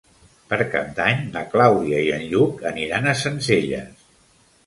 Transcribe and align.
Per 0.51 0.57
Cap 0.75 0.87
d'Any 0.99 1.19
na 1.35 1.43
Clàudia 1.51 1.99
i 2.07 2.09
en 2.15 2.25
Lluc 2.31 2.65
aniran 2.71 3.07
a 3.11 3.15
Sencelles. 3.23 4.05